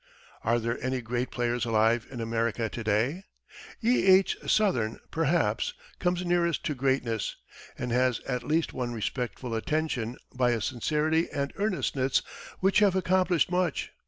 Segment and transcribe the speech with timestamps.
[0.43, 3.25] Are there any great players alive in America to day?
[3.83, 4.07] E.
[4.07, 4.35] H.
[4.47, 7.35] Sothern, perhaps, comes nearest to greatness,
[7.77, 12.23] and has at least won respectful attention by a sincerity and earnestness
[12.61, 13.91] which have accomplished much.